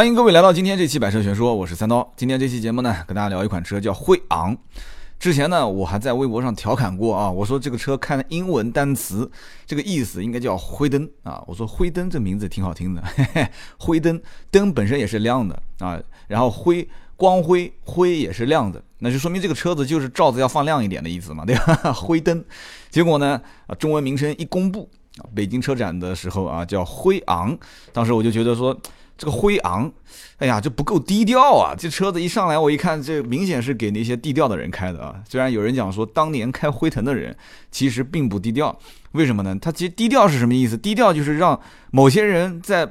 [0.00, 2.10] 欢迎各位来到今天这期百车全说，我是三刀。
[2.16, 4.56] 今天这期节目呢，跟大家聊一款车叫辉昂。
[5.18, 9.30] 之前呢，我还在微博上调侃过啊，我说这个车看英文单词，
[9.66, 11.44] 这个意思应该叫辉灯啊。
[11.46, 14.18] 我说辉灯这名字挺好听的， 嘿嘿，辉灯
[14.50, 21.92] 灯本身也是亮的啊，然后辉光辉辉也是亮的，那就说明这个车子就是罩子要放亮一点的意思嘛，对吧？
[21.92, 22.42] 辉灯，
[22.88, 24.88] 结果呢，啊，中文名称一公布，
[25.34, 27.54] 北京车展的时候啊，叫辉昂，
[27.92, 28.74] 当时我就觉得说。
[29.20, 29.92] 这个辉昂，
[30.38, 31.74] 哎呀，这不够低调啊！
[31.78, 35.14] 这车子一上来，我一看，这明显是给那些低调的人开的啊。
[35.28, 37.36] 虽然有人讲说，当年开辉腾的人
[37.70, 38.74] 其实并不低调，
[39.12, 39.54] 为什么呢？
[39.60, 40.74] 他其实低调是什么意思？
[40.74, 42.90] 低调就是让某些人在，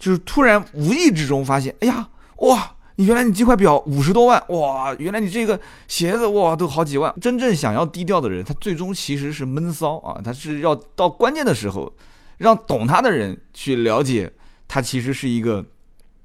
[0.00, 2.08] 就是突然无意之中发现，哎呀，
[2.38, 7.14] 哇，你原来你这块表五十多万，哇，原来你这个鞋子哇都好几万。
[7.20, 11.92] 真正想要低调的人，他最终其实是闷骚啊，他是要到关键的时候，
[12.38, 14.32] 让懂他的人去了解。
[14.72, 15.64] 他其实是一个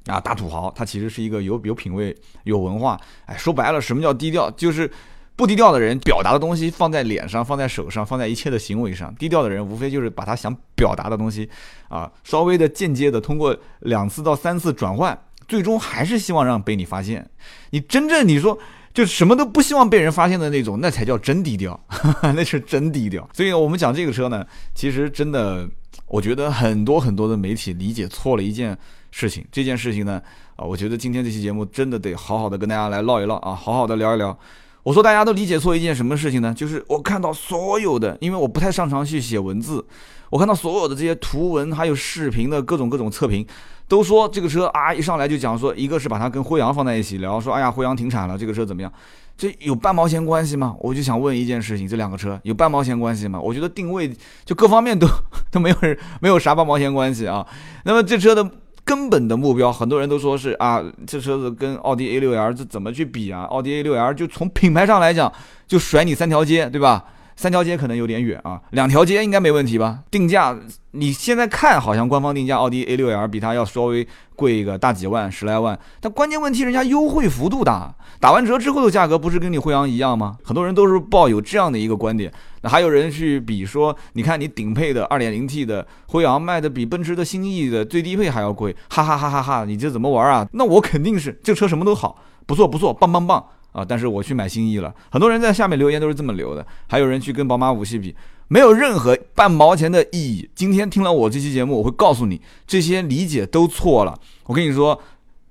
[0.05, 2.95] 啊大土豪，他其实是一个有有品位、有文化。
[3.26, 4.52] 哎，说白了，什么叫低调？
[4.52, 4.89] 就是
[5.36, 9.14] 不低调的人表达的东西放在脸上、放在手上、放在一切的行为上。
[9.16, 11.50] 低调的人无非就是把他想表达的东西
[11.89, 17.28] 啊，稍微的间接的通过两次到三次转换，最终还是希望让被你发现。
[17.72, 18.59] 你真正你说
[18.95, 21.79] 就什么都不希望被人发现的那种，那才叫真低调，
[22.33, 23.29] 那是真低调。
[23.33, 24.43] 所以我们讲这个车呢，
[24.73, 25.69] 其实真的。
[26.07, 28.77] 我觉得很多很多的媒体理解错了一件
[29.11, 30.21] 事情，这件事情呢，
[30.55, 34.38] 啊，我觉得今天这期节目真的得好好的跟大家来唠一唠啊，好好的聊一聊。
[34.83, 36.53] 我说大家都理解错一件什么事情呢？
[36.53, 39.83] 就是我看到所有的，因为我不太擅长去写文字，
[40.29, 43.43] 我看到所有的这些图文还有视频的各种各种测评，
[43.88, 48.91] 都说这个车啊一上来就讲说，一个是把它跟辉昂放在一起聊，说哎呀辉昂停产了，这个车怎么样？
[49.38, 50.75] 这有半毛钱关系吗？
[50.81, 53.39] 我就想问一件事情，这两个车有半毛钱关系吗？
[53.39, 54.11] 我觉得定位
[54.45, 55.08] 就各方面都
[55.52, 57.45] 都没有人没有啥半毛钱关系啊。
[57.83, 58.50] 那么这车的
[58.83, 63.44] 根本的目标，很多人都说是啊，这车子跟奥迪 A6L 这怎么去比啊？
[63.44, 65.31] 奥迪 A6L 就从品牌上来讲，
[65.67, 67.03] 就甩你三条街，对吧？
[67.36, 70.00] 三条街可能有点远啊，两条街应该没问题吧？
[70.09, 70.57] 定价
[70.91, 80.38] 你现在看好像官方定价奥迪 A6L 比它要稍微贵一个大几万十来万，但关键问题人家优惠幅度大，打完折之后的价格不是跟你辉昂一样吗？
[80.44, 82.31] 很多人都是抱有这样的一个观点。
[82.62, 89.66] 那还有人去比说，你看你顶配的 2.0T 的辉昂卖的比奔驰的新逸的最低配还要贵，哈哈哈哈哈！
[89.66, 90.47] 你这怎么玩啊？
[90.53, 93.46] 那我肯定是这车什么都好，不错不错，棒棒棒。
[93.75, 93.84] 啊！
[93.86, 98.16] 但是我去买新衣了，很多人在下面留言都是这么留的，还有人去跟宝马五系比，
[98.47, 100.50] 没有任何半毛钱的意义。
[100.56, 104.18] 今天听了我这期节目，我会告诉你，这些理解都错了。
[104.46, 104.97] 我跟你说，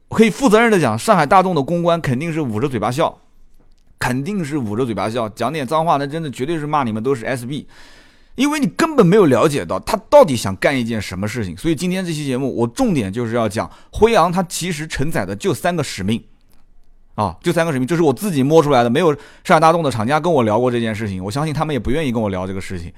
[0.08, 3.18] 我可以负责任的讲，上海大众的公关肯定是捂着嘴巴笑，
[3.98, 7.66] 肯定是捂着嘴巴笑，讲点脏话，那真的绝对是骂你们都是 SB，
[8.36, 11.54] 因为你根本没有了解到他到底想干一件什么事情。
[11.58, 16.24] 所以今天这期节目，我重点就是要讲辉昂，它其实承载的就三个使命。
[17.14, 19.12] 啊，就三个水平，这是我自己摸出来的，没有
[19.44, 22.92] 上海大众的厂家跟我聊过这件事情，我相信他们也不愿意跟我聊这个事情。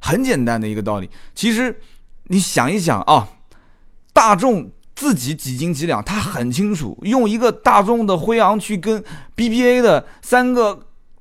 [0.00, 1.80] 很简单的一个道理，其实
[2.24, 3.26] 你想一想啊，
[4.12, 9.02] 大众自己几斤几两，他很清楚，用一个大众的辉昂去跟
[9.34, 10.78] BBA 的三个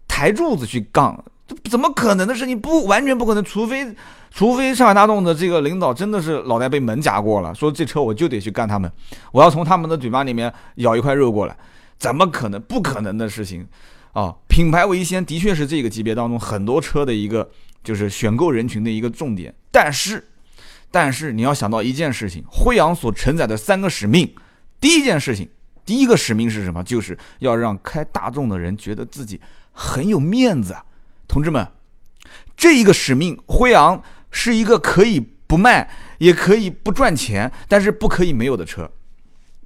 [0.07, 2.59] 台柱子去杠，这怎么可能的事情？
[2.59, 3.95] 不完全不可能，除非
[4.29, 8.91] 除非上海大众的这个领导真的是脑袋被门夹过了，说这车我就得去干他们，
[9.31, 11.55] 我要从他们的嘴巴里面咬一块肉过来。
[11.97, 12.61] 怎么可能？
[12.61, 13.67] 不可能的事情，
[14.13, 14.35] 啊！
[14.47, 17.49] 品牌为先的确是这个级别当中很多车的一个
[17.83, 19.53] 就是选购人群的一个重点。
[19.71, 20.27] 但是，
[20.91, 24.33] 但是你要想到一件事情，辉昂所承载的三个使命，
[24.79, 25.49] 第一件事情，
[25.85, 26.83] 第一个使命是什么？
[26.83, 29.39] 就是要让开大众的人觉得自己
[29.71, 30.75] 很有面子。
[31.27, 31.67] 同志们，
[32.55, 38.89] 这一个使命，辉昂是一个可以不卖，也可以不赚钱，但是不可以没有的车。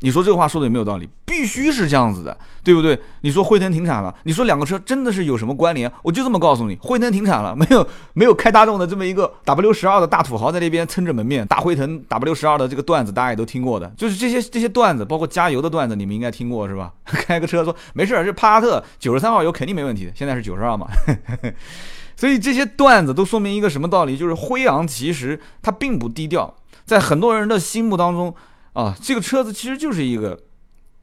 [0.02, 1.08] 你说这个话说的有没有道理？
[1.26, 3.00] 必须是这样子的，对不对？
[3.22, 5.92] 你说辉腾停产了，你说两个车真的是有什么关联？
[6.02, 16.92] 我就这么告诉你，辉腾停产了，没有没有开大众的这么一个 W 十二的大土豪在那边撑着门面，大辉腾 W 十二的这个段子大家也都听过的，就是这些这些段子，包括加油的段子，你们应该听过是吧？
[17.06, 20.88] 开个车说没事，这帕萨特九十三号油肯定没问题，现在是九十二嘛，
[22.18, 24.18] 所以这些段子都说明一个什么道理？
[24.18, 26.56] 就是辉昂其实它并不低调，
[26.86, 28.34] 在很多人的心目当中。
[28.74, 30.40] 啊，这个车子其实就是一个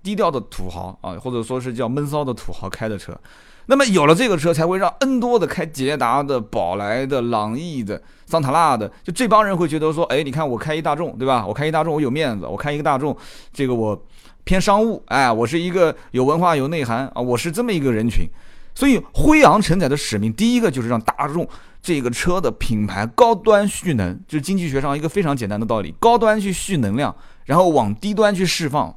[0.02, 3.18] 低调的土豪啊，或者说是叫闷骚的土豪开的车。
[3.66, 11.46] 那么有了这个车，才会让 N 多的开捷达的、宝来的、朗逸的、桑塔纳的，就这帮人会觉得说，哎，你看我开一大众，对吧？
[11.46, 13.14] 我开一大众，我有面子，我开一个大众，
[13.52, 14.02] 这个我
[14.44, 18.26] 偏商务，哎，我是一个有文化、有内涵啊，我是这么一个人群。
[18.74, 21.46] 所以辉昂承载的使命，第一个就是让大众
[21.82, 27.14] 这个车的品牌高端蓄能，就是经济学上一个非常简单的道理，高端去蓄能量。
[27.48, 28.94] 然后往低端去释放。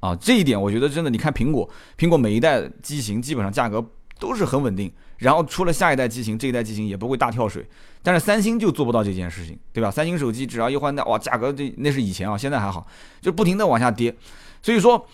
[0.00, 1.68] 啊，这一点我觉得真的，你看苹果，
[1.98, 3.84] 苹果每一代机型基本上价格
[4.20, 7.66] 都是很稳定，然后出了下一代机型，这一代机型也不会大跳水。
[8.00, 9.90] 但是三星就做不到这件事情，对吧？
[9.90, 12.86] 三星手机只要一换代，哇，价格这那是以前啊，现在还好，
[13.20, 14.14] 就不停的往下跌。
[14.62, 15.04] 所以说，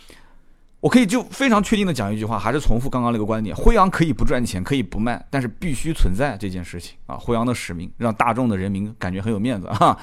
[0.81, 7.17] 我可以就非常确定的讲一句话，还是重复刚刚那个观点：辉昂可以不赚钱，可以不卖，但是必须存在这件事情啊。
[7.17, 9.99] 辉昂的使命让大众的人民感觉很有面子啊。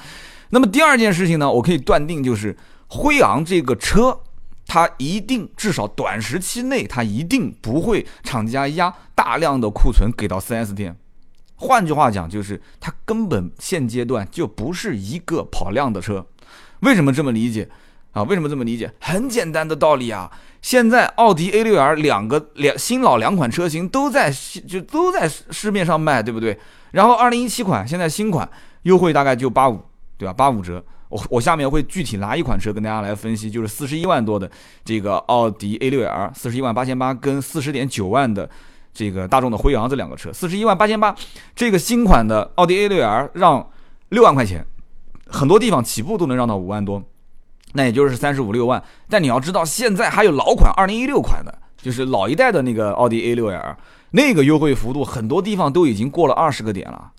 [0.52, 2.56] 那么第二件事情呢，我可以断定就是
[2.88, 4.20] 辉昂这个车。
[4.64, 10.96] 它一定至少短时期内，它一定不会厂家压大量的库存给到 4S 店。
[11.56, 16.24] 换句话讲，就是它根本现阶段就不是一个跑量的车。
[16.80, 17.68] 为什么这么理解
[18.12, 18.22] 啊？
[18.22, 18.92] 为什么这么理解？
[19.00, 20.30] 很简单的道理啊！
[20.62, 24.32] 现在奥迪 A6L 两个两新老两款车型都在
[24.66, 26.58] 就都在市面上卖，对不对？
[26.92, 28.48] 然后2017款现在新款
[28.82, 29.82] 优惠大概就八五，
[30.16, 30.32] 对吧？
[30.32, 30.84] 八五折。
[31.08, 34.50] 我我下面会具体拿一款车跟大家来分析，就是四十一万多的
[34.82, 38.48] 这个奥迪 A6L，四十一万八千八跟四十点九万的
[38.94, 41.14] 这个大众的辉昂这两个车，四十一万八千八
[41.54, 43.68] 这个新款的奥迪 A6L 让
[44.08, 44.64] 六万块钱，
[45.26, 47.02] 很多地方起步都能让到五万多，
[47.74, 48.82] 那也就是三十五六万。
[49.10, 53.76] 但你要知道，现在还有老款二零一六款的，就是老一代的那个奥迪 A6L，
[54.12, 57.12] 那个优惠幅度很多地方都已经过了二十个点了。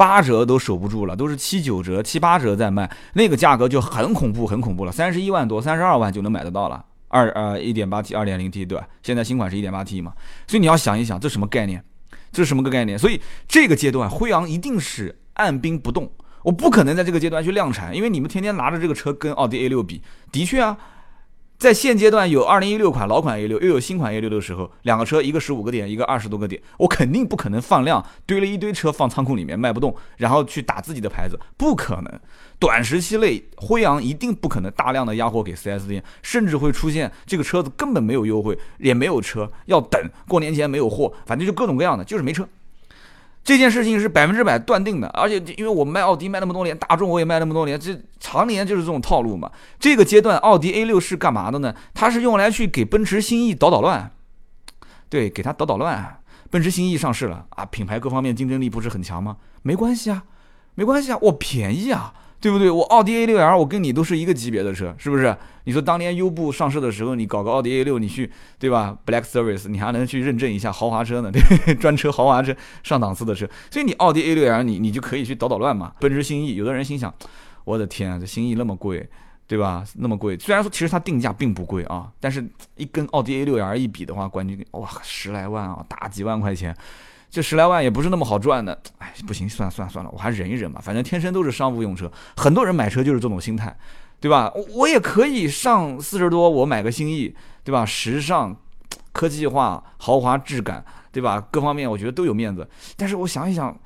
[0.00, 4.90] 八折都守不住了，都是七九折、七八折在卖，那个价格就很恐怖，很恐怖了。
[4.90, 8.88] 三十一万多、三十二万就能买得到了，二呃一点八 T、二点零 T，对吧？
[9.02, 10.14] 现在新款是一点八 T 嘛，
[10.46, 11.84] 所以你要想一想，这什么概念？
[12.32, 12.98] 这是什么个概念？
[12.98, 16.10] 所以这个阶段，辉昂一定是按兵不动，
[16.44, 20.00] 我不可能在这个阶段去量产，因为你们天天拿着这个车跟奥迪 A 六比，
[20.32, 20.78] 的确啊。
[21.60, 32.20] 在现阶段有二零一六款老款 A 六，又有新款 A 六的时候，两个车一个十五个点，一个二十多个点，我肯定不可能放量堆了一堆车放仓库里面卖不动，然后去打自己的牌子，不可能。
[32.58, 42.48] 短时期内，辉昂一定不可能大量的压货给 4S 店，甚至会出现这个车子根本没有优惠，也没有车，要等过年前没有货，反正就各种各样的，就是没车。
[43.42, 49.50] 这件事情是百分之百断定的，而且因为我卖奥迪卖那么多年，大众我也卖那么多年，这常年就是这种套路嘛。
[49.78, 51.74] 这个阶段，奥迪 A 六是干嘛的呢？
[51.94, 54.12] 它是用来去给奔驰新 E 捣捣乱，
[55.08, 56.18] 对，给它捣捣乱。
[56.50, 59.36] 奔驰新 E 上市了啊，品牌各方面竞争力不是很强吗？
[59.62, 60.24] 没关系啊，
[60.74, 62.12] 没关系啊，我便宜啊。
[62.40, 62.70] 对不对？
[62.70, 65.36] 我奥迪 A 六 L，我跟你都是一个级别的车，是不是？
[65.64, 71.30] 你说当年优步上市的时候，你搞个奥迪 A 六，你去对吧？Black Service，你还能去认证一下豪华车呢？
[71.32, 75.92] 对，专车豪华车上档次的车，所以你奥迪 A 六 L，你你就可以去捣捣乱嘛。
[76.00, 77.14] 奔驰新 E，有的人心想，
[77.64, 79.06] 我的天啊，这新 E 那么贵，
[79.46, 79.84] 对吧？
[79.96, 82.42] 那么贵，虽然说其实它定价并不贵啊，但是
[82.76, 86.74] 一跟奥迪 A 六 L 一比的话，冠军哇，十来万啊，大几万块钱。
[87.30, 90.80] 这十来万也不是那么好赚的，哎，不行，算了算了算了，我还忍一忍吧。
[90.82, 93.76] 反正天生都是商务用车，很多人买车就是这种心态，
[94.18, 94.52] 对吧？
[94.74, 97.32] 我也可以上四十多，我买个新意，
[97.62, 97.86] 对吧？
[97.86, 98.56] 时尚、
[99.12, 101.40] 科技化、豪华质感，对吧？
[101.52, 102.68] 各方面我觉得都有面子。
[102.96, 103.78] 但是我想一想，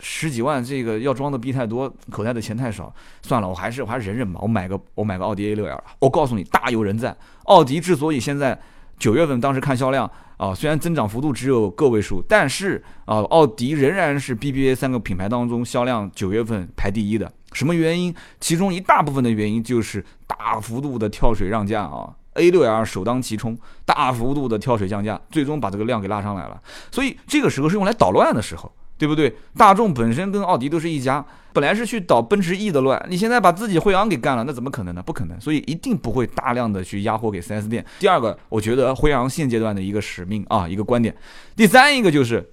[0.00, 2.92] 十几万这个要装的逼太多，口袋的钱太少，
[3.22, 4.40] 算了，我还是我还是忍忍吧。
[4.42, 7.16] 我买个我买个奥迪 A 六 L，我告诉你，大有人在。
[7.44, 8.60] 奥迪之所以现在
[9.00, 10.08] 九月份当时看销量。
[10.36, 17.30] 啊，虽然增长幅度只有个位数，但是啊，奥迪仍然是 BBA 三个品牌当中销量九月份排第一的。
[17.52, 18.14] 什么原因？
[18.40, 23.54] 其中一大部分的原因就是大幅度的跳水让价啊，A6L 首当其冲，
[23.84, 26.58] 大幅度的跳水降价，最终把这个量给拉上来了。
[26.90, 28.72] 所以这个时候是用来捣乱的时候。
[29.00, 29.34] 对不对？
[29.56, 35.02] 大众本身跟奥迪都是一家，本来是去捣奔驰 E 的乱，你现在把自己辉昂给干了，那怎么可能呢？
[35.02, 37.82] 不可能，所以一定不会大量的去压货给 4S 店。
[37.98, 41.16] 第二个，我觉得辉昂现阶段的一个使命啊，一个观点。
[41.56, 42.46] 第三一个就是，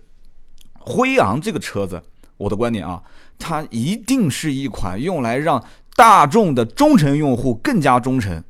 [0.80, 2.02] 辉昂这个车子，
[2.38, 3.04] 我的观点啊，
[3.38, 5.62] 它一定是一款用来让
[5.98, 8.42] 大众的忠诚用户更加忠诚，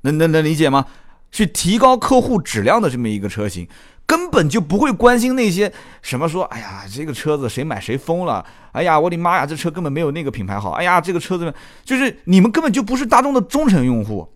[0.00, 0.86] 能能能理解吗？
[1.30, 3.66] 去提高客户质量的这么一个车型。
[4.12, 14.30] 根本就不会关心那些什么说，哎呀，这个车子谁买谁疯了，哎呀，我的妈呀，这车根本没有那个品牌好，哎呀，这个车子就是你们根本就不是大众的忠诚用户，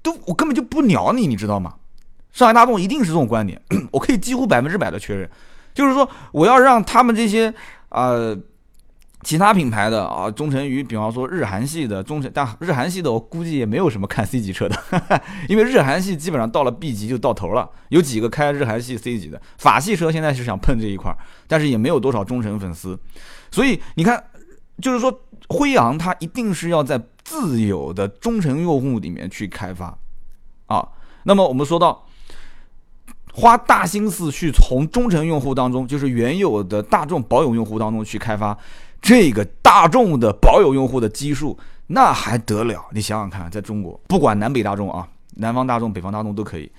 [0.00, 1.74] 都我根本就不鸟你，你知道吗？
[2.32, 3.60] 上海大众一定是这种观点，
[3.92, 5.28] 我可以几乎百分之百的确认，
[5.74, 7.52] 就是说我要让他们这些
[7.90, 8.34] 啊。
[9.22, 14.76] 其他品牌的啊，忠诚于比方说日韩系的忠诚，但日韩系的我估计也没有什么看 C 级车的，
[15.48, 17.68] 因为日韩系基本上到了 B 级就到头了。
[17.88, 21.12] 有几个开日韩系 C 级的，法系车现在是想碰这一块，
[21.46, 22.98] 但是也没有多少忠诚粉丝。
[23.50, 24.22] 所以你看，
[24.80, 29.98] 就是说辉昂它一定是要在自有的忠诚用户里面去开发
[30.66, 30.88] 啊。
[31.24, 32.04] 那么我们说到。
[33.34, 38.56] 花大心思去从忠诚用户当中，就是原有的大众保有用户当中去开发，
[39.00, 42.84] 这个大众的保有用户的基数那还得了？
[42.92, 46.70] 你想想看，在中国，不管南北大众啊，南方大众、北方大众都可以，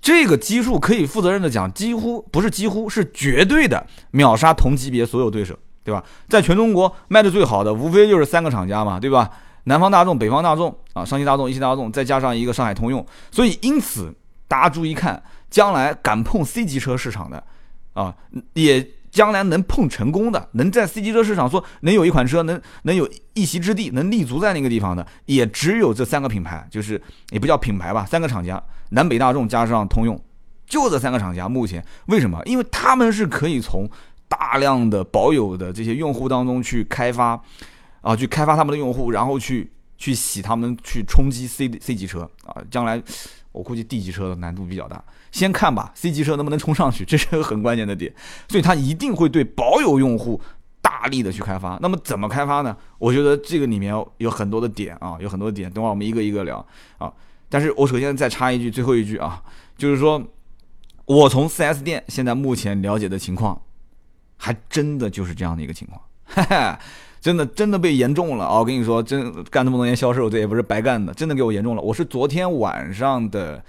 [0.00, 6.04] 这个基数可以负责任的讲，几乎不是几乎是绝对的秒杀同级别所有对手，对吧？
[6.28, 9.30] 在全中国卖的最好的，无非就是三个厂家嘛，对吧？
[9.64, 14.14] 南方大众、北方大众啊，上汽大众、一汽大众，再加上一个上海通用，所以因此
[14.46, 17.42] 大家注意看，将来敢碰 C 级车市场的，
[17.94, 18.14] 啊，
[18.52, 30.20] 也将来能碰成功的，能在 C 级车市场说能有一款车能能有一席之地，能立足在那个地方的，也只有这三个品牌，就是也不叫品牌吧，三个厂家，南北大众加上通用，
[30.66, 31.48] 就这三个厂家。
[31.48, 32.42] 目前为什么？
[32.44, 33.88] 因为他们是可以从
[34.28, 37.40] 大量的保有的这些用户当中去开发。
[38.00, 42.60] 啊，去开发他们的用户，然后去去洗他们，去冲击 C C 级车啊！
[42.70, 43.02] 将来
[43.54, 48.12] 我估计 D 级车的难度比较大，先看吧，C 级车能不能冲上去，这是个很关键的点。
[48.48, 50.40] 所以它一定会对保有用户
[50.82, 51.78] 大力的去开发。
[51.80, 52.76] 那么怎么开发呢？
[52.98, 56.66] 我觉得这个里面有很多的点啊，有很多的点，等会儿我们一个一个聊
[56.98, 57.12] 啊。
[57.48, 59.40] 但是我首先再插一句，最后一句啊，
[59.78, 60.20] 就是说
[61.04, 63.62] 我从 4S 店现在目前了解的情况，
[64.36, 66.78] 还真的就是这样的一个情况。
[67.24, 68.58] 真的真的被严重了啊！
[68.58, 71.80] 我跟你说，真干这么多年销售，这也不是白干的，真的给我严重了。
[71.80, 73.64] 我是昨天晚上的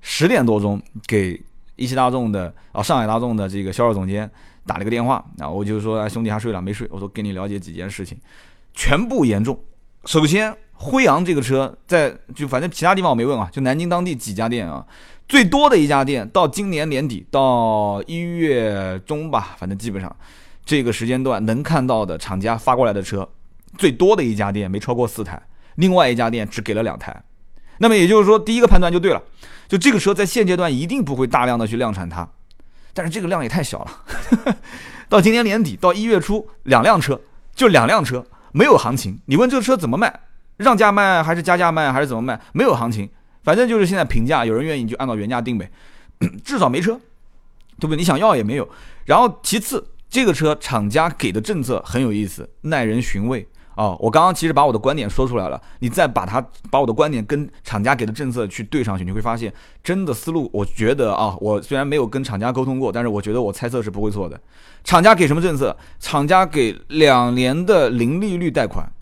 [0.00, 1.38] 十点多钟给
[1.76, 4.30] 一汽大众的啊上海大众的这个销售总监
[4.66, 6.88] 打了个电话，啊我就说兄弟还睡了没睡？
[6.90, 8.16] 我说跟你了解几件事情，
[8.72, 9.60] 全部严重。
[10.06, 14.82] 首先，辉昂这个车在就反正其他地方我没问啊，就南京当地几家店啊，
[15.28, 20.16] 最多的一家店到今年年底到一月中吧，反正基本上。
[20.72, 23.28] 这个时间段能看到的厂家发过来的车，
[23.76, 25.38] 最多的一家店没超过四台，
[25.74, 27.24] 另外一家店只给了两台。
[27.76, 29.22] 那么也就是说，第一个判断就对了，
[29.68, 32.26] 就这个车在现阶段一定不会大量的去量产它。
[32.94, 34.56] 但是这个量也太小了，
[35.10, 37.20] 到今年年底到一月初，两辆车
[37.54, 39.20] 就两辆车，没有行情。
[39.26, 40.20] 你问这个车怎么卖？
[40.56, 42.40] 让价卖还是加价卖还是怎么卖？
[42.54, 43.10] 没有行情，
[43.42, 45.70] 反正就是现在平价，有人愿意就按照原价定呗，
[46.42, 46.94] 至少没车，
[47.78, 47.96] 对不对？
[47.98, 48.66] 你想要也没有。
[49.04, 49.86] 然后其次。
[50.12, 53.96] 这个车厂家给的政策很有意思，耐人寻味啊！
[53.98, 59.50] 我刚刚其实把我的观点说出来了，你再把它把我的观点跟厂家给的政策去对上去，你会发现
[59.82, 60.50] 真的思路。
[60.52, 64.38] 我觉得啊，我虽然没有跟厂家沟通过，但是我觉得我猜测是不会错的。
[64.84, 65.74] 厂家给什么政策？
[65.98, 68.92] 厂家给两年的零利率贷款。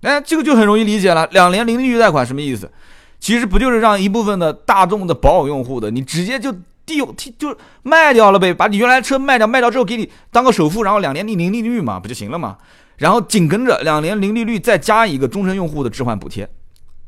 [0.00, 1.28] 哎，这个就很容易理解了。
[1.32, 2.72] 两年零利率贷款什么意思？
[3.20, 6.56] 其实不就是让一部分的大众的保有用户的，你直接就。
[6.92, 12.58] 地有替就卖掉了呗，把你原来车卖掉，卖掉之后给你当个首付，然后两年零零利率嘛，不就行了嘛？
[12.98, 16.48] 然后紧跟着两年零利率再加一个终身用户的置换补贴，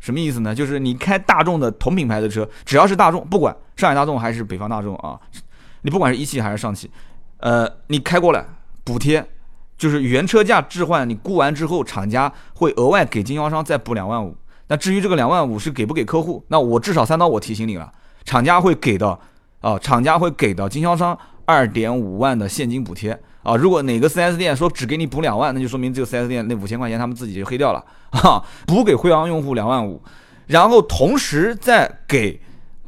[0.00, 0.54] 什么意思呢？
[0.54, 5.20] 就是你开大众的同品牌的车，只要是大众，不管上海大众还是北方大众啊，
[5.82, 6.90] 你不管是一汽还是上汽，
[7.38, 8.44] 呃，你开过来
[8.82, 9.24] 补贴，
[9.76, 14.36] 就是原车价置换，你估完之后，厂家会额外给经销商再补两万五。
[14.66, 17.92] 那至于这个两万五是给不给客户，那我至少三刀我提醒你了，
[18.24, 19.18] 厂家会给的。
[19.64, 23.56] 啊，厂家会给到经销商二点五万的现金补贴啊！
[23.56, 28.44] 如果哪个 4S 店说只给你补两万，那就说明这个 4S 店那五千块钱他们自己就黑掉了啊！
[28.66, 30.02] 补给辉昂用户两万五，
[30.48, 32.38] 然后同时再给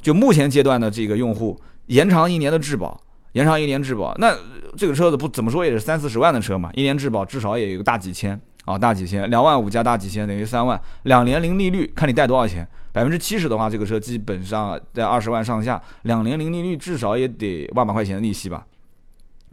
[0.02, 3.00] 就目前阶段的这个用户延长一年的质保，
[3.33, 4.37] 延长一年质保，那
[4.76, 12.68] 这个车子不怎么说也是三四十万的车嘛，一年质保至少也有个大几千啊，大几千，两万五加大几千等于三万，两年零利率，看你贷多少钱。
[12.96, 18.64] 百分之七十的话，这个车基本上在二十万上下，两年零利率至少也得万把块钱的利息吧，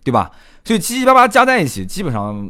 [0.01, 0.31] 对吧？
[0.63, 2.49] 所以七七八八加在一起，基本上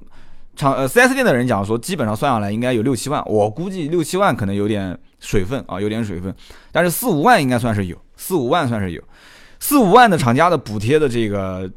[0.55, 3.23] 厂呃四 S 店的人讲说，基本上算下来应该有六七万。
[3.25, 6.31] 我估计六七万可能有点水分啊，有点水分。
[6.71, 9.01] 但是四五万应该算是有，四五万算是有，
[9.59, 11.67] 四五万的厂家的补贴的这个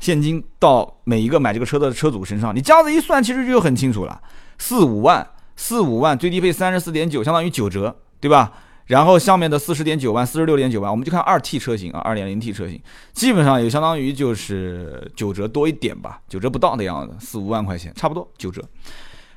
[0.00, 4.20] 现金到每一个买这个车的车主身上，你这样子一算，其实就很清楚了。
[4.58, 8.50] 四五万，四五万最低配三十四点九，相当于九折，对吧？
[8.86, 12.80] 然后下面的四十点九万、四十六点九万，我们就看二 T 车型啊，二点零 T 车型，
[13.12, 18.62] 基本上也相当于就是九折多一点吧，九折不到的样子，四五万块钱差不多九折。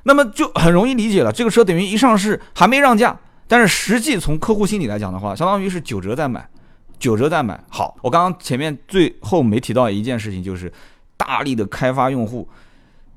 [0.04, 3.14] 那么就很容易理解了，这个车等于一上市还没让价，
[3.46, 6.48] 但是实际从客户心理来讲的话，相当于是九折再买，
[6.98, 7.62] 九折再买。
[7.68, 10.72] 好，我刚刚前面最后没提到一件事情，就是
[11.14, 12.48] 大力的开发用户，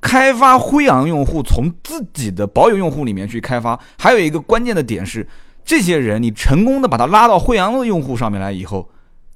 [0.02, 5.26] 开发辉昂用户，从自己的保有用户里面去开发，还有一个关键的点是。
[5.64, 8.90] 这些人，你成功的把他拉到惠阳的用户上面来以后，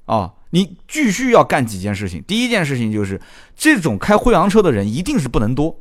[0.04, 2.22] 啊，你继续要干几件事情。
[2.26, 3.20] 第一件事情就是，
[3.56, 5.78] 这种开惠阳车的人一定是不能多。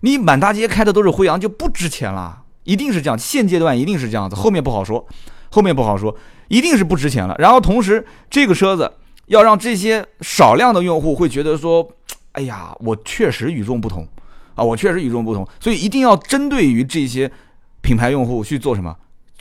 [0.00, 3.18] 你满大街开的都是惠阳，就不值钱了，一定是这样。
[3.18, 5.06] 现阶段一定是这样子，后面不好说，
[5.50, 6.14] 后面不好说，
[6.48, 7.34] 一定是不值钱了。
[7.38, 8.90] 然后同时，这个车子
[9.26, 11.88] 要让这些少量的用户会觉得说，
[12.32, 14.06] 哎呀，我确实与众不同，
[14.54, 17.30] 啊，我确实与众不同，所以一定要针对于这些
[17.80, 18.94] 品牌用户去做什么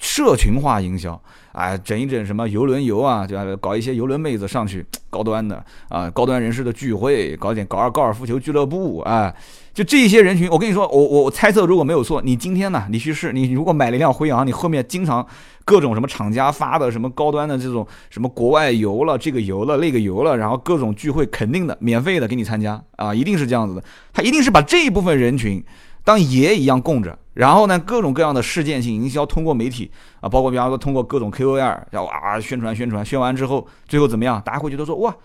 [0.03, 1.19] 社群化营销。
[1.53, 9.31] 啊，整一整什么游轮游啊，就搞一些游轮妹子上去， 高端的啊，高端人士的聚会，搞点搞二高尔夫球俱乐部，哎，
[9.71, 15.23] 就这些人群，我跟你说，我我我猜测如果没有错，你今天呢，你去试，你如果买了一辆辉昂，你后面经常
[15.63, 25.63] 各种什么厂家发的什么高端的这种什么国外游了，这个游了那个游了，然后各种聚会肯定的免费的给你参加啊，一定是这样子的，他一定是把这一部分人群
[26.03, 27.17] 当爷一样供着。
[27.33, 29.89] 然后呢，各种各样的事件性营销，通过媒体
[30.21, 34.39] 啊，包括比方说通过各种 KOL，要啊宣传宣传，宣完之后，最后怎么样？
[34.45, 35.15] 大家会觉得说，哇，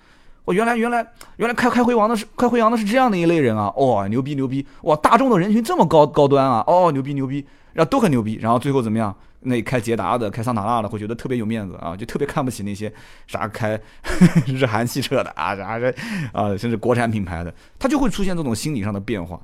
[0.46, 1.06] 我原来原来
[1.36, 7.44] 原来开开辉煌的是开辉煌的是这样的一类人啊，哇，牛逼牛逼，哇，大众的人群这么高高端啊，哦，牛逼牛逼，
[7.74, 9.14] 然后都很牛逼，然后最后怎么样？
[9.40, 12.90] 那开捷达的、开桑塔纳的会觉得特别有面子啊，就特别看不起那些
[13.26, 13.78] 啥开
[14.48, 15.94] 日韩汽车的啊，啥这
[16.32, 19.38] 啊，甚至国产品牌的，他就会出现这种心理上的变化，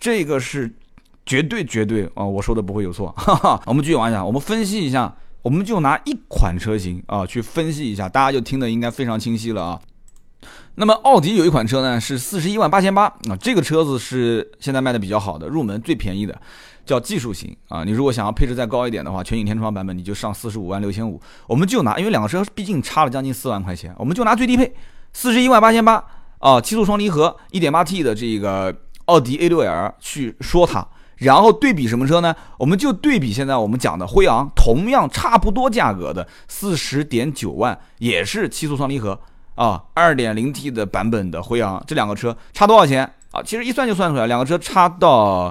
[0.00, 0.74] 这个是。
[1.28, 2.24] 绝对绝对啊！
[2.24, 3.12] 我说的不会有错。
[3.18, 5.12] 哈哈，我们继续往下，我们分析一下，
[5.42, 9.80] 我们就拿一款车型啊去分析一下，大家就听得应该非常清晰了啊。
[10.76, 16.40] 那么奥迪有一款车呢，是四十一万八千八啊，这个车子是现在卖的比较好的，入门最便宜的，
[16.84, 17.82] 叫技术型啊。
[17.82, 21.20] 你如果想要配置再高一点的话，全景天窗版本你就上四十五万六千五。
[21.48, 24.72] 我们就拿，因为两个车毕竟差了将近四万块钱，我们就拿最低配
[25.12, 26.04] 四十一万八千八
[26.38, 28.72] 啊，七速双离合，一点八 T 的这个
[29.06, 30.86] 奥迪 A 六 L 去说它。
[31.16, 32.36] 然后对比什么车呢？
[32.58, 39.18] 我们就对比现在我们讲的辉昂，同样差不多价格的四十点九万，也是七速双离合
[39.54, 43.42] 啊，二点零 T 的版本的辉昂，这两个车差多少钱啊？
[43.42, 45.46] 其实一算就算出来，两个车差到，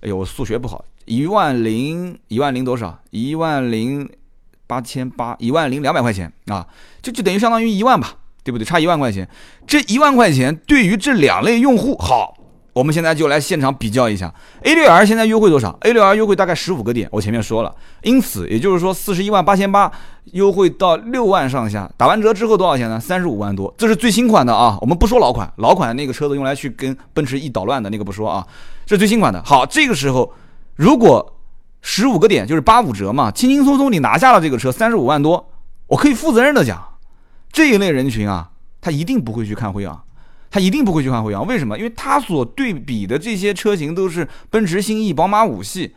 [0.00, 2.98] 哎呦，我数学不好，一万零一万零多少？
[3.10, 4.10] 一万零
[4.66, 6.66] 八千八，一万零两百块钱啊，
[7.00, 8.64] 就就等于相当于一万吧，对不对？
[8.64, 9.28] 差一万块钱，
[9.68, 12.38] 这一万块钱对于这两类用户好。
[12.72, 19.90] 我们现在就来现场比较一下，A6R 现在优惠多少？A6R 优惠大概十五个点，我前面说了，因此也就是说四十一万八千八
[20.32, 23.00] 优惠到六万上下，打完折之后多少钱呢？
[23.00, 28.46] 三十五万多，这是最新款的啊，我们不说老款，老款那个车子用来去跟奔驰 E 捣乱的那个不说啊，
[28.86, 29.42] 这是最新款的。
[29.44, 30.32] 好，这个时候
[30.76, 31.34] 如果
[31.82, 35.50] 十五个点就是八五折嘛，轻轻松松你拿下了这个车三十五万多，
[35.88, 36.80] 我可以负责任的讲，
[37.50, 40.00] 这一类人群啊，他一定不会去看辉昂。
[40.50, 41.78] 他一定不会去看辉昂，为什么？
[41.78, 45.94] 因为他所对比的这些车型都是奔驰、新 E、宝马五系，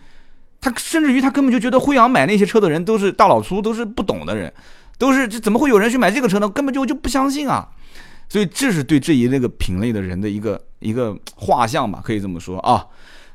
[0.62, 4.54] 他甚至于他根本就觉得辉昂买那些车的人都是大老粗，都是不懂的人，
[5.00, 6.48] 都是这怎么会有人去买这个车呢？
[6.48, 7.68] 根本就就不相信啊！
[8.30, 12.86] 所以这是对这一那个品类的人的一个一个画像吧，可以这么说啊。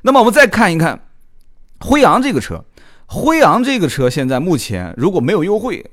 [0.03, 1.07] 那么我们再看一看
[1.81, 2.63] 辉昂这个车，
[3.07, 5.85] 辉昂这个车现在目前如果没有优惠。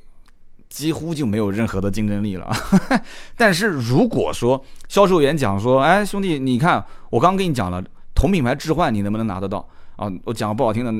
[0.76, 2.54] 几乎就没有任何的竞争力了。
[3.34, 7.82] 但是如果说销售员讲说，哎，兄弟，你看我刚跟你讲了，
[8.14, 10.12] 同品牌置换你能不能拿得到啊？
[10.24, 10.92] 我讲个不好听的，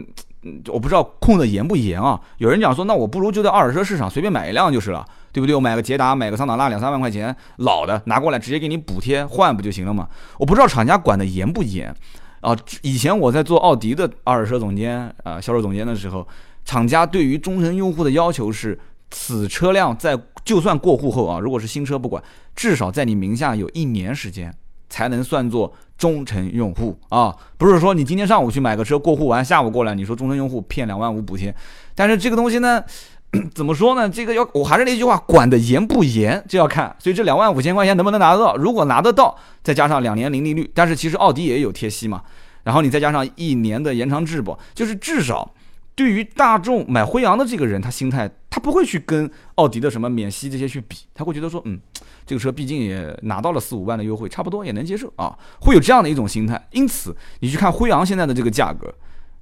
[0.73, 2.19] 我不知道控的严不严啊。
[2.39, 5.55] 有人讲说，那我不如就在二手车市场随便买一辆就是了，对不对？
[5.55, 10.09] 我买个捷达，买个桑塔纳，两三万块钱老的拿过来，直接给你补贴换不就行了吗？
[10.39, 11.95] 我不知道厂家管的严不严
[12.41, 12.57] 啊。
[12.81, 16.27] 以前我在做奥迪的二手车总监啊，销售总监的时候，
[16.65, 18.81] 厂家对于忠诚用户的要求是。
[19.11, 22.23] 此车辆在就算过户后啊，如果是新车不管，
[22.55, 24.55] 至少在你名下有一年时间
[24.89, 27.35] 才能算作忠诚用户啊。
[27.57, 31.55] 不是说你今天上午去买个车过户完，下午过来你说忠诚用户骗两万五补贴，
[31.95, 32.85] 但是这个东西呢，
[33.55, 34.09] 怎么说呢？
[34.09, 36.95] 这个要我还是那句话，管得严不严就要看。
[36.99, 38.57] 所以这两万五千块钱能不能拿得到？
[38.57, 42.23] 如果拿得到，再加上两年零利率，但是其实奥迪也有贴息嘛，
[42.63, 45.53] 然后你再加上一年的延长质保，就是至少。
[45.97, 51.81] 对于大众买辉昂的这个人，他心态他不会去跟奥迪的什么免息这些去比，他会觉得说，嗯，
[52.27, 56.69] 这个车毕竟也拿到了四五万的优惠，差不多也能接受啊，会有这样的一种心态。
[56.73, 58.95] 因此，你去看辉昂现在的这个价格，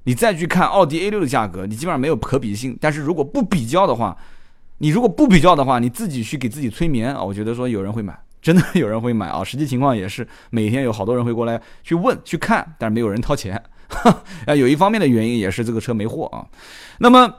[0.04, 2.78] 你再去看奥迪 A 六的价格，你基本上没有可比性。
[2.80, 4.16] 但是如果不比较的话，
[4.78, 9.42] 你如果不比较的话，你自己去给自己催眠啊，我觉得说有人会买，真的有人会买啊。
[9.42, 13.60] 实际情况也是每天有好多人会过来去问去看，但是没有人掏钱。
[14.46, 16.46] 啊， 有一方面的原因也是这个车没货啊。
[16.98, 17.32] 那么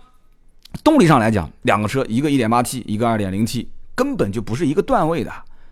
[0.84, 5.32] 动力上来讲，两个车，一个 1.8T，一个 2.0T，根本就不是一个段位的，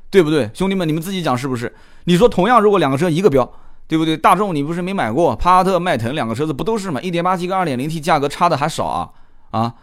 [0.09, 0.49] 对不对？
[0.53, 1.73] 兄弟们，你们自己讲是不是？
[2.05, 3.49] 你说同样，如果两个车一个标，
[3.87, 4.15] 对不对？
[4.15, 9.09] 大众你不是没买过，帕萨特、迈腾两个车子不都是吗？1.8T 跟 2.0T 价格差的还少啊
[9.51, 9.75] 啊！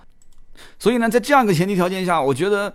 [0.79, 2.75] 所以呢，在这样一个前提条件下，我觉得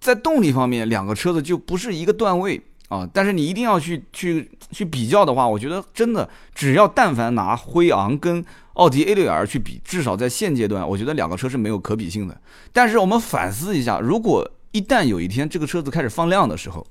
[0.00, 2.62] 在动力方面，两个车子就不是一个段位。
[2.92, 12.38] 啊，但是你一定要去去去比较的话，我觉得真的只要但凡拿辉昂跟奥迪 A6L 去比，至少在现阶段，我觉得两个车是没有可比性的。
[12.70, 16.86] 但是我们反思一下，如果一旦有一天这个车子开始放量的时候，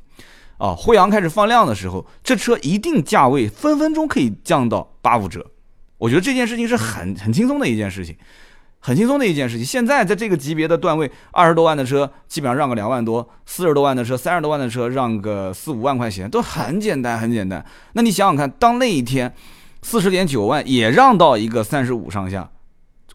[0.57, 5.45] 啊，辉昂开始放量的时候，这车一定价位分分钟可以降到八五折。
[5.99, 8.17] 我觉得这件事情是很很轻松的一件事情，
[8.81, 9.65] 很轻松的一件事情。
[9.65, 17.63] 现在在这个级别的段位，二十多万的车基本上让个两万多，四十多万的车、三十多万的车让个四五万块钱都很简单，很简单。
[17.93, 19.33] 那你想想看，当那一天
[19.81, 22.49] 四十点九万也让到一个三十五上下，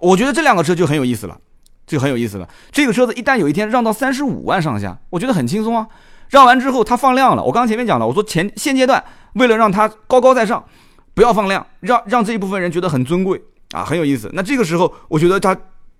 [0.00, 1.38] 我觉得这两个车就很有意思了，
[1.87, 2.48] 就很有意思了。
[2.70, 5.88] 这个车子一旦有一天让到三十五万上下，我觉得很轻松啊。
[6.29, 7.42] 让完之后，它放量了。
[7.42, 9.02] 我刚刚前面讲了，我说前现阶段
[9.35, 10.64] 为了让它高高在上，
[11.14, 13.40] 不要放量，让让这一部分人觉得很尊贵
[13.72, 14.31] 啊，很有意思。
[14.33, 15.57] 那这个时候，我觉得它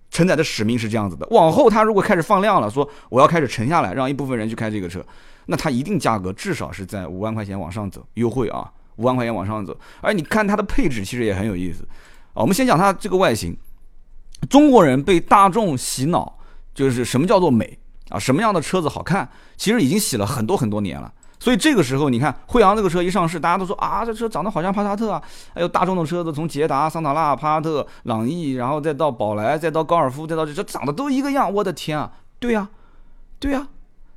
[0.09, 1.27] 承载的使命是这样子的。
[1.31, 5.05] 往后它如果开始放量了，说我要开始沉下来，让一部分人去开这个车，
[5.47, 9.77] 那它一定价格至少是在五万块钱往上走，优惠啊，五万块钱往上走。
[10.01, 11.83] 而你看它的配置，其实也很有意思
[12.33, 12.41] 啊。
[12.41, 13.57] 我们先讲它这个外形，
[14.49, 16.37] 中国人被大众洗脑，
[16.73, 17.77] 就是什么叫做美。
[18.09, 19.29] 啊，什么样的车子好看？
[19.57, 21.13] 其实已经洗了很多很多年了。
[21.39, 25.21] 所以这个时候，你看辉昂这个车一上市，大家都说啊，这车长得好像帕萨特啊。
[25.53, 31.53] 还有大众的车子，从捷达、桑塔纳、帕萨特、朗逸，然后再到宝来，再到高尔夫，再到这车，长得都一个样。
[31.53, 32.11] 我的天啊！
[32.39, 32.69] 对呀，
[33.39, 33.67] 对呀，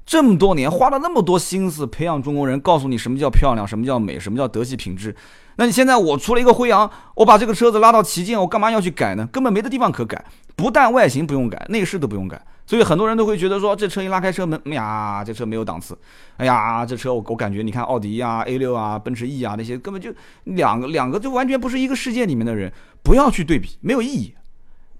[0.06, 5.14] 这么多年花了那么多心思培养中国人，告诉你什么叫漂亮，什么叫美，什么叫德系品质。
[5.56, 9.26] 那你现在我出了一个辉昂，我把这个车子拉到旗舰，我干嘛要去改呢？
[9.26, 10.24] 根本没的地方可改。
[10.60, 12.40] 不但外形不用改，内饰都不用改。
[12.66, 15.98] 所以很多人都会觉得说，这车一拉开车门，哎呀，这车没有档次。
[16.36, 20.12] 哎呀，这车我我感觉，你看奥迪啊、A 六啊、奔驰 E 啊那些，根本就
[20.44, 22.72] 两个两个就完全不是一个世界里面的人。
[23.02, 24.34] 不要去对比，没有意义，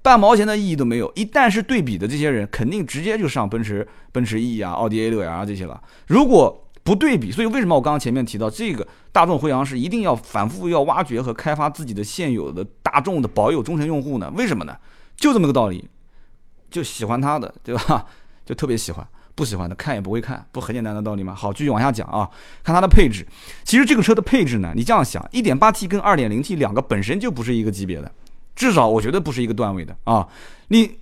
[0.03, 1.13] 半毛钱的意义都没有。
[1.15, 5.81] 一旦是对比的这些人，肯定直接就上奔驰、奔驰 E 啊、奥迪 A 六啊这些了。
[6.09, 14.33] 如果不对比，所以为什么我刚刚前面提到这个大众辉昂是一定要反复要挖掘和开发自己的现有的大众的保有忠诚用户呢？
[14.35, 14.75] 为什么呢？
[15.21, 15.89] 就这么个道理。
[16.71, 18.07] 就喜欢它的，对吧？
[18.47, 19.05] 就特别喜欢，
[19.35, 21.35] 不喜欢的看也不会看，不很简单的道理吗？
[21.35, 22.31] 好，继续往下讲啊，
[22.63, 23.27] 看它的配置。
[23.65, 28.13] 其实这个车的配置呢，你这样想，1.8T 跟 2.0T 两个本身就不是一个级别的，
[28.55, 30.29] 至少我觉得不是一个段位的啊。
[30.69, 30.99] 你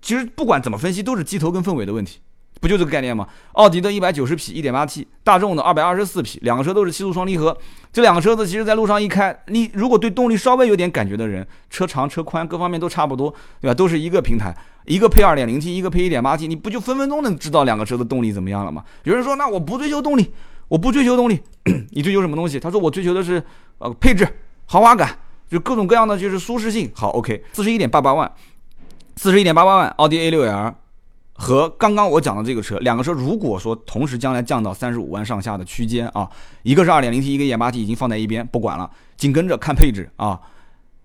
[0.00, 2.20] 其实不管怎么分析，都是机头跟凤尾的问题。
[2.60, 3.26] 不就这个概念吗？
[3.52, 7.56] 奥迪的一百九十匹一点八 T，大众的二百二十四匹，两个车都是七速双离合。
[7.92, 13.74] 这两个车子其实在路上一开，你如果对动力稍微有点感觉的人，车长车宽各方面都差不多，对吧？
[13.74, 18.84] 都是一个平台，一个配二点零 T，一个配一点八 T，你不就分分钟能知道两个车的动力怎么样了吗？
[19.04, 20.32] 有人说，那我不追求动力，
[20.68, 21.40] 我不追求动力，
[21.92, 22.58] 你追求什么东西？
[22.58, 23.42] 他说我追求的是
[23.78, 24.26] 呃配置、
[24.66, 25.18] 豪华感，
[25.50, 26.90] 就各种各样的就是舒适性。
[26.94, 28.30] 好，OK，四十一点八八万，
[29.16, 30.74] 四十一点八八万，奥迪 A 六 L。
[31.36, 36.28] 和刚刚我讲的这个车，两个车如果说同时将来降到三十五万上下的区间啊，
[36.62, 40.40] 一个是二点零 T，一个一点八 T，已经放在一边不管了，紧跟着看配置啊。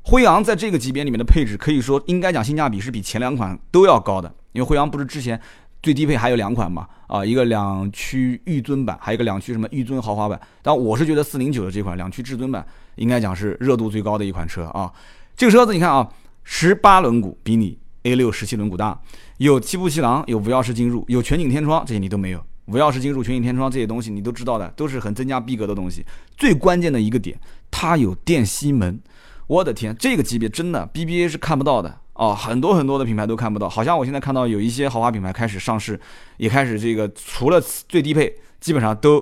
[0.04, 5.40] 辉昂在这个级别里面的配置，可以说应该讲性价比是比前两款都要高的，因为辉昂不是之前
[5.84, 10.42] 最低配还有两款嘛啊，一个两驱御尊版，还有一个两驱什么御尊豪华版。
[10.64, 12.66] 但我是觉得四零九的这款两驱至尊版
[12.96, 14.92] 应该讲是热度最高的一款车啊。
[15.36, 16.10] 这个车子你看啊，
[16.44, 19.00] 十八轮毂比你 A 六十七轮毂大。
[19.38, 22.44] 有七步气囊，有无钥匙进入，有全景天窗，这些你都没有。
[22.66, 26.06] 无钥匙进入、全景天窗这些东西你都知道的，都是很增加逼格的东西。
[26.38, 29.00] 最关键的一个点，它有电吸门。
[29.48, 33.68] 我的天，这个级别真的 BBA 是看不到的哦，很多很多的品牌都看不到。
[33.68, 36.00] 好像我现在看到有一些豪华品牌开始上市，
[36.38, 39.22] 也开始这个除了最低配，基本上都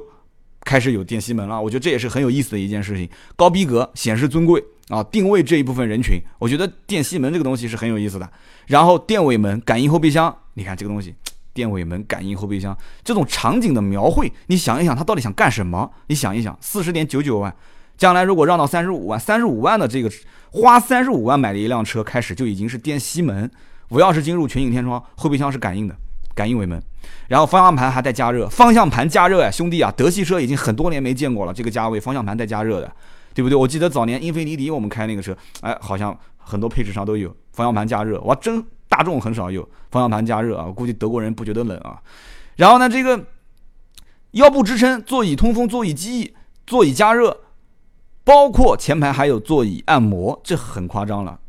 [0.62, 1.60] 开始有电吸门了。
[1.60, 4.63] 我觉得这也是很有意思的一件事情，高逼格，显示尊贵。
[4.89, 8.28] 啊，定位这一部分人群，我觉得电吸门这个东西是很有意思的。
[8.65, 11.13] 然后电尾门、感应后备箱，你看这个东西，
[11.54, 15.91] 电尾门、感应后备箱这种场景的描绘，你想一想，它到底想干什么？
[16.08, 17.56] 你想一想，四十点九九万，
[17.97, 20.12] 将来如果让到三十五万，三十五万的这个
[20.52, 23.49] 花三十五万买的一辆车，开始就已经是电吸门、
[23.89, 25.95] 无钥匙进入、全景天窗、后备箱是感应的，
[26.34, 26.82] 感应尾门，
[27.28, 32.91] 然后方向盘还带加热，方向盘加热呀，兄弟啊，德系车已经很多年没见过了，这个价位方向盘带加热的。
[33.34, 33.56] 对不对？
[33.56, 38.20] 我记得早年英菲尼迪我们开那个车，哎，好像很多配置上都有方向盘加热。
[38.22, 39.62] 哇，真大众很少有
[39.92, 40.65] 方向盘加热啊！
[40.65, 42.02] 我估计德国人不觉得冷啊。
[42.56, 43.24] 然后呢，这个
[44.32, 46.34] 腰部支撑、座椅通风、座椅记忆、
[46.65, 47.42] 座椅加热，
[48.24, 51.39] 包括前排还有座椅按摩，这很夸张了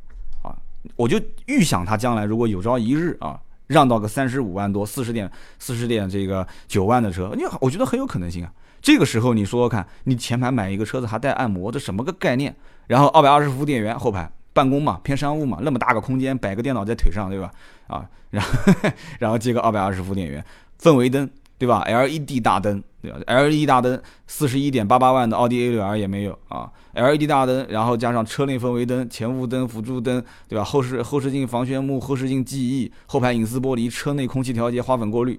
[0.43, 0.55] 啊！
[0.97, 8.53] 我就预想它将来如果有朝一日啊，让到个三十五万多、四十点、四十点这个九万的车，你我觉得很有可能性啊。
[8.83, 12.55] 这个时候你说说看，你前排买一个车子还带按摩，这什么个概念？
[12.87, 17.51] 然后二百二十伏电源，后排办公嘛，偏商务嘛，那么大个空间，摆个电脑在腿上，对吧？
[17.87, 18.73] 啊，然后
[19.21, 20.45] 然后接个二百二十伏电源，
[20.81, 30.65] 氛围灯，对吧？LED 大灯，对吧？LED 大灯，四十一点八八万的奥迪 A 六 L 也没有啊，LED 大灯，然后加上车内氛围灯、前雾灯、辅助灯，对吧？
[30.65, 35.39] 后视后视镜防眩目，后视镜记忆，后排隐私玻璃，车内空气调节，花粉过滤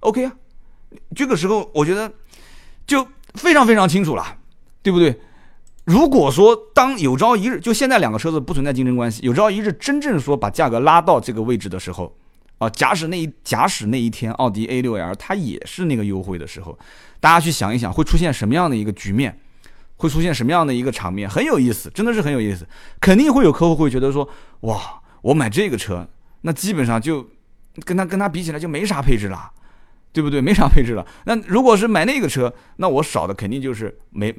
[0.00, 0.32] ，OK 啊。
[1.16, 2.12] 这个时候，我觉得
[2.86, 4.38] 就非常非常清楚了，
[4.82, 5.20] 对不对？
[5.84, 12.14] 如果说当有朝一日，就现在两个车子不存在竞争关系，有朝一日真正说把价格拉到这个位置的时候，
[12.58, 16.78] 啊，假使那一假使那一天奥迪 A6L 它也是那个优惠的时候，
[17.18, 19.38] 大家去想一想，会出现什么样的一个局面？
[19.96, 21.28] 会出现什么样的一个场面？
[21.28, 22.66] 很有意思，真的是很有意思。
[23.00, 24.28] 肯定会有客户会觉得说，
[24.60, 26.08] 哇，我买这个车，
[26.40, 27.28] 那基本上就
[27.84, 29.50] 跟他跟他比起来就没啥配置了，
[30.12, 30.40] 对不对？
[30.40, 31.06] 没啥配置了。
[31.24, 34.34] 那如果是买那个车，那我少的肯定就是没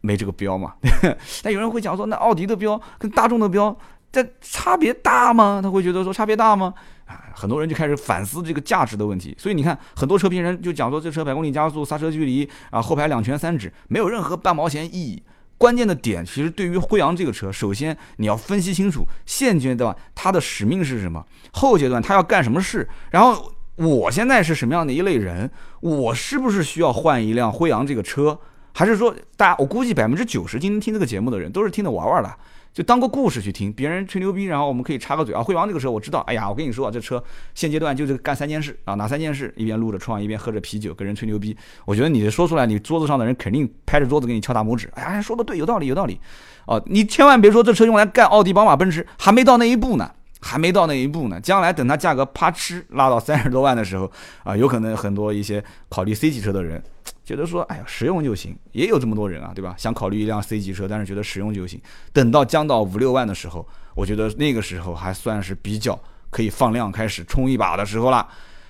[0.00, 0.74] 没这个标嘛。
[1.42, 3.76] 但有人会讲说，那奥迪的标跟大众的标，
[4.10, 5.60] 这差别大吗？
[5.62, 6.72] 他会觉得说差别大吗？
[7.06, 9.34] 啊，很多人就开始反思这个价值的问题。
[9.38, 15.22] 所以你看，很多车评人就讲说，这车百公里加速、刹车距离啊、后排两拳三指，没有任何半毛钱意义。
[15.56, 22.88] 关键的点其实对于辉昂这个车，首先你要分析清楚现阶段它的使命是什么，后阶段它要干什么事。
[23.10, 28.38] 然后我现在是什么样的一类人，我是不是需要换一辆辉昂这个车？
[28.74, 32.30] 还是说，大家我估计百分之九十今天听这个节目的人都是听着玩玩的。
[32.70, 35.42] 就当个故事去听别人吹牛逼，然后我们可以插个嘴啊。
[35.42, 37.22] 辉昂这个车我知道，哎呀，我跟你说啊，这车
[37.54, 39.52] 现阶段就是干三件事啊，哪三件事？
[39.56, 41.56] 一边撸着窗，一边喝着啤酒，跟人吹牛逼。
[41.86, 44.88] 我觉得你说出来，你桌子上的人肯定拍着桌子给你敲大拇指。
[44.94, 46.20] 哎呀，说的对，有道理，有道理。
[46.66, 51.40] 哦，你千万别说这车用来干奥迪、宝马、奔驰，还没到那一步呢，还没到那一步呢。
[51.40, 54.10] 将来等它价格啪哧拉到三十多万的时候
[54.44, 56.82] 啊，有可能很多一些考虑 C 级车的人。
[57.24, 59.74] 觉得说，哎呀，实用就行，也有这么多人啊，对吧？
[59.76, 61.78] 想考虑一辆 C 级车，但是觉得实用就行。
[62.10, 65.98] 等到降到五六万的时候，我觉得那个时候还算是比较
[66.30, 68.26] 可以放量开始冲一把的时候了。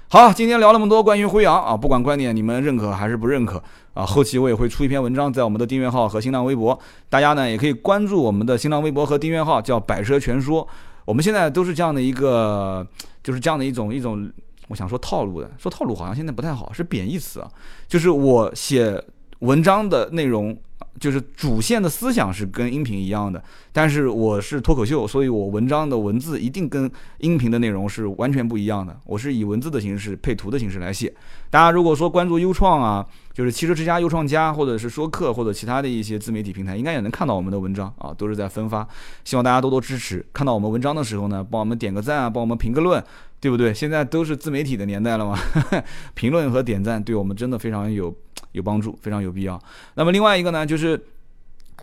[0.08, 3.62] 好，今天聊那么多关于辉昂啊，不管观点你们认可还是不认可
[3.94, 6.76] 啊，后期我也会出一篇文章在我们的订阅号和新浪微博，
[7.08, 10.66] 大家呢也可以关注我们的新浪微博和订阅号，叫百车全说。
[11.08, 12.86] 我们现在都是这样的一个，
[13.22, 14.30] 就是这样的一种一种。
[14.68, 17.50] 我想说套路的，说套路好像现在不太好，是贬义词啊。
[17.86, 19.02] 就是我写
[19.38, 20.54] 文章的内容，
[20.98, 28.98] 就是主线的思想是跟音频一样的，但是我是脱口秀，所以我文章的文字一定跟音频的内容是完全不一样的。
[29.04, 31.12] 我是以文字的形式配图的形式来写。
[31.50, 38.86] 大家如果说关注优创啊，就是汽车之家、优创家，或者是说客或者其他的一些自媒体平台，应该也能看到我们的文章啊，都是在分发。
[39.24, 40.24] 希望大家多多支持。
[40.32, 43.02] 看到我们文章的时候呢，帮我们点个赞啊，帮我们评个论。
[43.40, 43.72] 对不对？
[43.72, 45.38] 现在都是自媒体的年代了嘛，
[46.14, 48.12] 评论和点赞对我们真的非常有
[48.58, 49.58] 有帮助，非常有必要。
[49.94, 51.00] 那么另外一个呢，就是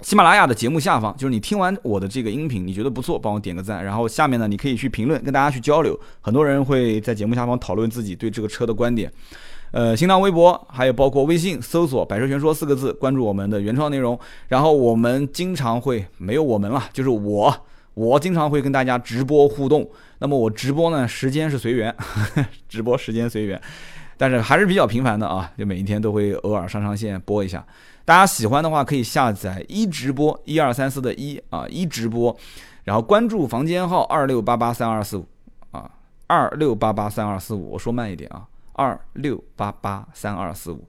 [0.01, 3.83] 喜马拉雅的节目下方，就是你听完我的这个音频，你觉得不错，帮我点个赞。
[3.83, 5.97] 然后下面呢，你可以去评论，跟大家去交流。
[6.21, 9.11] 很多人会在节目下方讨论自己对这个车的观点。
[9.71, 14.19] 呃，新浪微博还有包括微信，搜索“百车全说”四个字，关注我们的原创内容。
[14.47, 17.55] 然后我们经常会没有我们了，就是我。
[17.93, 21.95] 我经常会跟大家直播互动，那么我直播呢，时间是随缘，
[22.67, 23.61] 直播时间随缘，
[24.17, 27.65] 但是还是比较频繁的啊，就每一天都会偶尔上上线播一下。
[28.04, 32.36] 大家喜欢的话，可以下载一直播一二三四的一啊一直播，
[32.84, 35.28] 然后关注房间号二六八八三二四五
[35.71, 35.89] 啊
[36.28, 40.88] 二六八八三二四五，我说慢一点啊二六八八三二四五。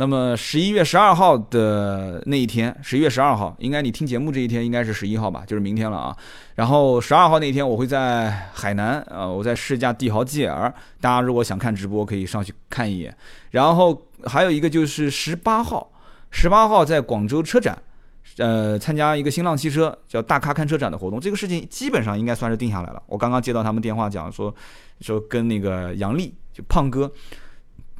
[0.00, 6.16] 那么十一月十二号的那一天，十一月十二号，应该你听节目这一天应该是十一号吧，就是明天了啊。
[6.54, 13.12] 然后十二号那天我会在海南，呃，我在试驾帝豪 GL，大家如果想看直播可以上去看一眼。
[13.50, 15.90] 然后还有一个就是十八号，
[16.30, 17.76] 十八号在广州车展，
[18.36, 23.02] 呃，参加一个新浪汽车叫大咖看车展的活动，这个事情基本上应该算是定下来了。
[23.08, 24.54] 我刚刚接到他们电话讲说，
[25.00, 26.32] 说跟那个杨丽
[26.68, 27.12] 胖哥。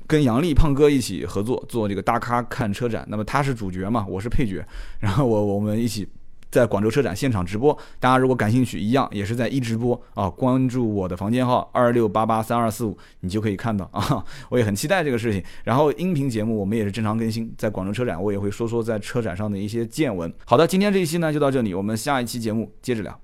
[0.07, 4.64] 跟杨丽胖哥一起合作做这个大咖看车展，那么他是主角嘛，我是配角，
[5.01, 6.09] 然后我我们一起
[6.51, 15.44] 在广州车展现场直播，大家如果感兴趣，一样也是在一直播啊，关注我的房间号二六八八三二四五，你就可以看到啊，我也很期待这个事情。
[15.64, 20.33] 然后音频节目我们也是正常更新，在广州车展我也会说说在车展上的一些见闻。
[20.47, 23.21] 好的，今天这一期呢就到这里，我们下一期节目接着聊。